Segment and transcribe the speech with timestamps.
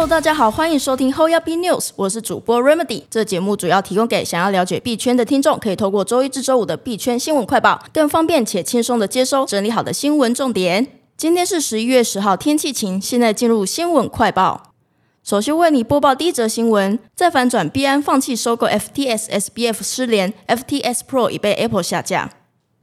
[0.00, 3.02] Hello，大家好，欢迎收听 Hoya B News，我是主播 Remedy。
[3.10, 10.86] 这节目主要提供给想要了解币圈的听众，可以透过周一至周五的币圈新闻快报，更方便且轻松的接收整理好的新闻重点。
[11.18, 12.98] 今天是十一月十号，天气晴。
[12.98, 14.72] 现在进入新闻快报，
[15.22, 22.30] 首先为你播报第一则新闻：再反转，币安放弃收购 FTS SBF 失联，FTS Pro 已被 Apple 下架。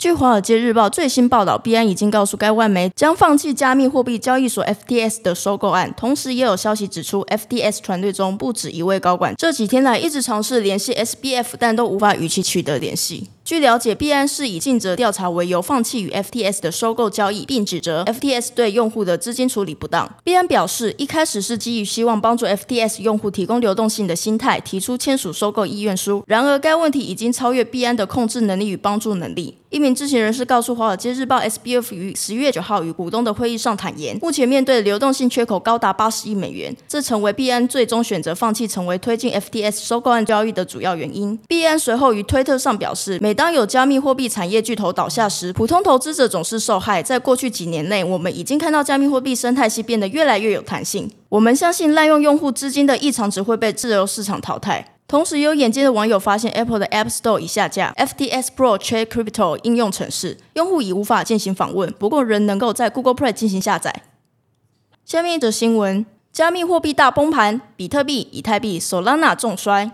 [0.00, 5.92] 据《华尔街日报》最新报道，币安已经告诉该外媒将放弃加密货币交易所 FTS 的收购案。
[5.94, 13.28] 同时，也有消息指出，FTS 团队中不止一位高管这几天来一直尝试联系 SBF，但都无法与其取得联系。
[13.42, 20.08] 据了解，币安是以尽责调查为由放弃与 FTS 的收购交易，并指责 FTS 对用户的资金处理不当。
[20.22, 26.22] 币安表示，一开始是基于希望帮助 FTS 用户提供流动性的心态，提出签署收购意愿书。
[26.26, 29.56] 然而，该问题已经超越币安的控制能力与帮助能力。
[29.70, 41.38] 一名知情人士告诉《华尔街日报》，SBF 于十月九号与股东的会议上坦言，目前面对流动性缺口高达八十亿美元，这成为币安最终选择放弃成为推进 FTS 收购案交易的主要原因。
[41.46, 47.00] 币安随后于推特上表示，每当有加密货币产业巨头倒下时，普通投资者总是受害。
[47.00, 51.08] 在过去几年内，我们已经看到加密货币生态系变得越来越有弹性。
[51.28, 54.96] 我们相信滥用用户资金的异常值会被自由市场淘汰。
[55.06, 64.02] 同时，有眼尖的网友发现，Apple 的 App Store 已下架 FTS Pro Trade Crypto 应用程式，用户已无法进行访问，不过仍能够在 Google Play 进行下载。
[65.04, 69.92] 下面一则新闻：加密货币大崩盘，比特币、以太币、Solana 重摔。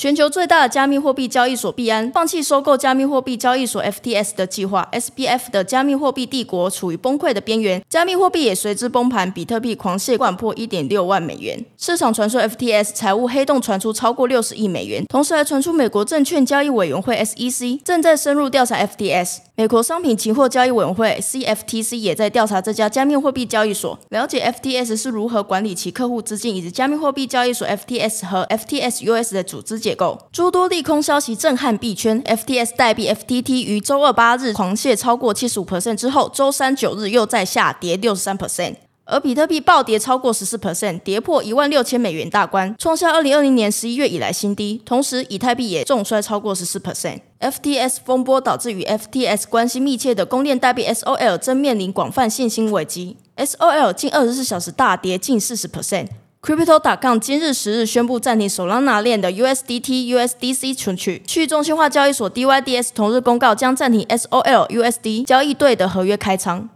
[0.00, 11.62] 全球最大的加密货币交易所币安放弃收购加密货币交易所 FTS 的计划，SBF 的加密货币帝国处于崩溃的边缘，加密货币也随之崩盘，比特币狂泻灌破一点六万美元。
[11.76, 19.40] 市场传说 FTS 财务黑洞传出超过六十亿美元，同时还传出美国证券交易委员会 SEC 正在深入调查 FTS。
[19.60, 30.18] 美国商品期货交易委员会 CFTC 也在调查这家加密货币交易所，了解 FTS 是如何管理其客户资金，以及加密货币交易所 FTS 和 FTS US 的组织结构。
[30.32, 38.76] 诸多利空消息震撼币圈，FTS 代币 FTT 于周二八日狂泻超过七十五 percent 之后，周三九日又再下跌六十三 percent。
[39.10, 44.80] 而比特币暴跌超过十四 percent，跌破一万六千美元大关，创下二零二零年十一月以来新低。
[44.86, 47.18] 同时，以太币也重摔超过十四 percent。
[47.40, 56.06] FTS 风波导致与 FTS 关系密切的公链代币 SOL 正面临广泛信心危机，SOL 近二十四小时大跌近四十 percent。
[56.42, 61.22] Crypto.com 今日十日宣布暂停 Solana 链的 USDT、USDC 存取。
[61.26, 66.70] 去中心化交易所 DYDS 同日公告将暂停 SOL、USD 交易对的合约开仓。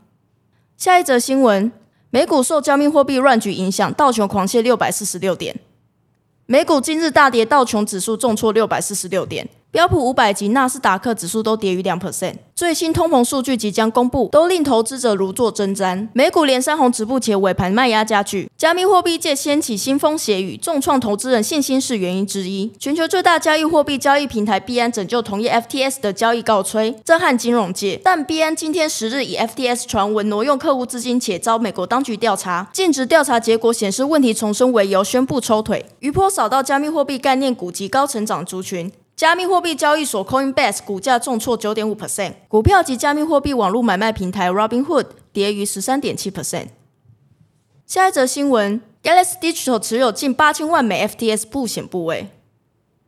[0.77, 1.73] 下一则新闻。
[2.15, 5.59] 美股受加密货币乱局影响，道琼狂泻六百四十六点。
[6.47, 12.37] 美股今日大跌，道琼指数重挫六百四十六点，标普五百及纳斯达克指数都跌逾两 percent。
[12.55, 16.07] 最新通膨数据即将公布，都令投资者如坐针毡。
[16.13, 18.49] 美股连三红止步，且尾盘卖压加剧。
[18.57, 22.71] 加密货币界掀起腥风血雨，重创投资人信心是原因之一。
[22.79, 28.01] 全球最大交易货币交易平台币安拯救同业 FTS 的交易告吹，震撼金融界。
[28.05, 35.85] 但币安今天十日以 FTS 传闻挪用客户资金，且遭美国当局调查，尽职调查结果显示问题重生为由，宣布抽腿。
[35.99, 38.93] 余波扫到加密货币概念股及高成长族群。
[39.17, 46.67] 加密货币交易所 Coinbase 股价重挫九点五 percent，股票及加密货币网络买卖平台 Robinhood 跌逾十三点七 percent。
[47.87, 52.29] 下一则新闻，Galaxy Digital 持有近八千万枚 FTS 不险部位。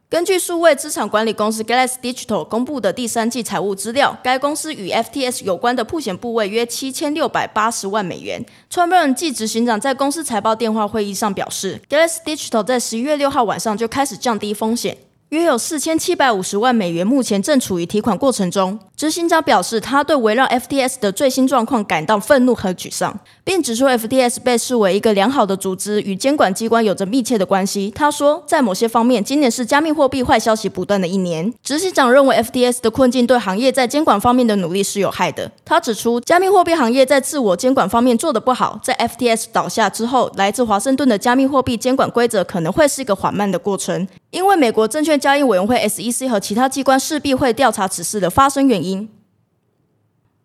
[0.09, 8.47] 根据数位资产管理公司 Galaxy Digital 公布的第三季财务资料，该公司与 FTS 有关的铺险部位约七千六百八十万美元。
[8.71, 14.99] 创办人暨执行长在公司财报电话会议上表示，Galaxy Digital 在十一月六号晚上就开始降低风险。
[15.31, 18.78] 约有四千七百五十万美元，目前正处于提款过程中。
[18.97, 23.15] 执行长表示，他对围绕 FTS 的最新状况感到愤怒和沮丧，
[23.45, 27.93] 并指出 FTS 被视为一个良好的组织，与监管机关有着密切的关系。
[27.95, 31.53] 他说，在某些方面，今年是加密货币坏消息不断的一年。
[31.62, 35.53] 执行长认为，FTS 的困境对行业在监管方面的努力是有害的。
[35.67, 38.81] 他指出，加密货币行业在自我监管方面做得不好。
[38.82, 48.86] 在 FTS 倒下之后，来自华盛顿的加密货币监管规则可能会是一个缓慢的过程，因为美国证券交易委员会 SEC 和其他机关势必会调查此事的发生原因。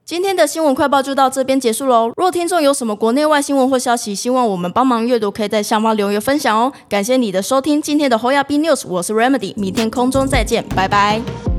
[0.03, 2.11] 今天的新闻快报就到这边结束喽。
[2.17, 6.73] 若听众有什么国内外新闻或消息，希望我们帮忙阅读，可以在下方留言分享哦。
[6.89, 11.50] 感谢你的收听，今天的 Hoya B News，我是 Remedy，明天空中再见，拜拜。